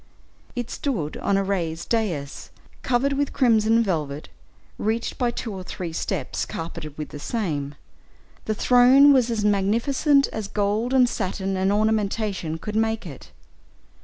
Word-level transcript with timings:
It 0.55 0.71
stood 0.71 1.17
on 1.17 1.37
a 1.37 1.43
raised 1.43 1.89
dais, 1.89 2.49
covered 2.81 3.13
with 3.13 3.33
crimson 3.33 3.83
velvet, 3.83 4.29
reached 4.79 5.19
by 5.19 5.29
two 5.29 5.53
or 5.53 5.61
three 5.61 5.93
steps 5.93 6.43
carpeted 6.43 6.97
with 6.97 7.09
the 7.09 7.19
same; 7.19 7.75
the 8.45 8.55
throne 8.55 9.13
was 9.13 9.29
as 9.29 9.45
magnificent 9.45 10.27
as 10.29 10.47
gold, 10.47 10.91
and 10.91 11.07
satin, 11.07 11.55
and 11.55 11.71
ornamentation 11.71 12.57
could 12.57 12.75
make 12.75 13.05
it. 13.05 13.31